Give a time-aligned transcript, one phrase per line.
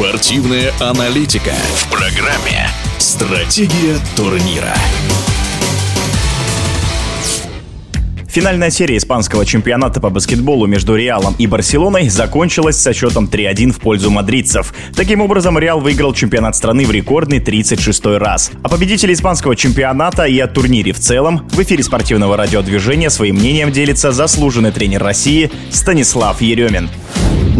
[0.00, 4.74] Спортивная аналитика в программе «Стратегия турнира».
[8.26, 13.80] Финальная серия испанского чемпионата по баскетболу между Реалом и Барселоной закончилась со счетом 3-1 в
[13.80, 14.72] пользу мадридцев.
[14.96, 18.52] Таким образом, Реал выиграл чемпионат страны в рекордный 36-й раз.
[18.62, 23.70] А победители испанского чемпионата и о турнире в целом в эфире спортивного радиодвижения своим мнением
[23.70, 26.88] делится заслуженный тренер России Станислав Еремин.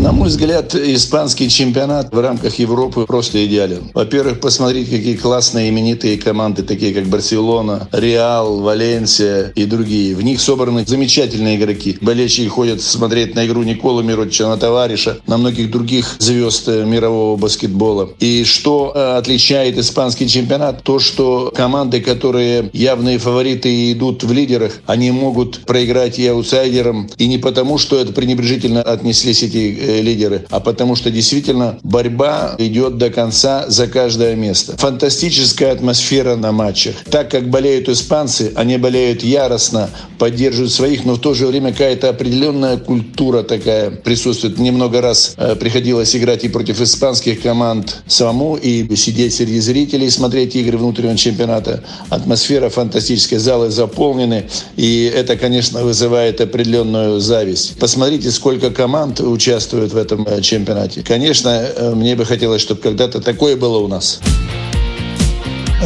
[0.00, 3.90] На мой взгляд, испанский чемпионат в рамках Европы просто идеален.
[3.92, 10.14] Во-первых, посмотрите, какие классные именитые команды, такие как Барселона, Реал, Валенсия и другие.
[10.14, 11.98] В них собраны замечательные игроки.
[12.00, 18.08] Болельщики ходят смотреть на игру Никола Миротича, на товарища, на многих других звезд мирового баскетбола.
[18.20, 20.82] И что э, отличает испанский чемпионат?
[20.82, 27.10] То, что команды, которые явные фавориты идут в лидерах, они могут проиграть и аутсайдерам.
[27.18, 31.78] И не потому, что это пренебрежительно отнеслись эти э, Э, лидеры, а потому что действительно
[31.82, 34.76] борьба идет до конца за каждое место.
[34.76, 36.94] Фантастическая атмосфера на матчах.
[37.10, 42.10] Так как болеют испанцы, они болеют яростно, поддерживают своих, но в то же время какая-то
[42.10, 44.58] определенная культура такая присутствует.
[44.58, 50.54] Немного раз э, приходилось играть и против испанских команд самому, и сидеть среди зрителей, смотреть
[50.56, 51.82] игры внутреннего чемпионата.
[52.10, 57.78] Атмосфера фантастическая, залы заполнены, и это, конечно, вызывает определенную зависть.
[57.78, 61.02] Посмотрите, сколько команд участвуют участвуют в этом э, чемпионате.
[61.02, 64.20] Конечно, э, мне бы хотелось, чтобы когда-то такое было у нас.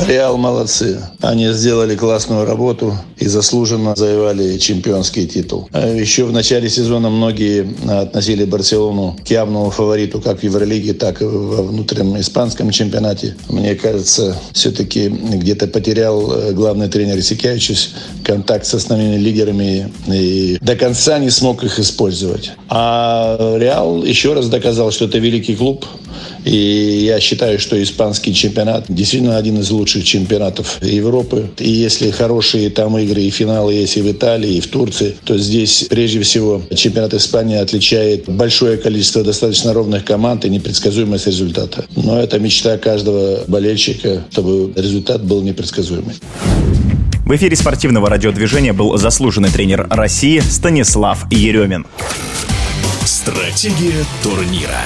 [0.06, 1.00] Реал молодцы.
[1.20, 5.69] Они сделали классную работу и заслуженно завоевали чемпионский титул.
[5.73, 7.67] А еще в начале сезона многие
[8.03, 13.36] относили Барселону к явному фавориту как в Евролиге, так и во внутреннем испанском чемпионате.
[13.48, 20.75] Мне кажется, все-таки где-то потерял э, главный тренер Исикевичус контакт с основными лидерами и до
[20.75, 22.53] конца не смог их использовать.
[22.69, 25.86] А Реал еще раз доказал, что это великий клуб,
[26.45, 31.51] и я считаю, что испанский чемпионат действительно один из лучших чемпионатов Европы.
[31.59, 35.39] И если хорошие там игры и финалы есть и в Италии, и в Турции, то
[35.39, 41.85] здесь прежде всего чемпионат Испании отличает большое количество достаточно ровных команд и непредсказуемость результата.
[41.96, 46.14] Но это мечта каждого болельщика, чтобы результат был непредсказуемый.
[47.24, 51.86] В эфире спортивного радиодвижения был заслуженный тренер России Станислав Еремин.
[53.07, 54.83] Стратегия турнира.